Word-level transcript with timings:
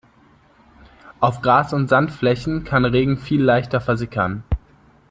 Auf 1.19 1.41
Gras- 1.43 1.73
und 1.73 1.87
Sandflächen 1.87 2.63
kann 2.63 2.85
Regen 2.85 3.19
viel 3.19 3.43
leichter 3.43 3.79
versickern. 3.79 4.43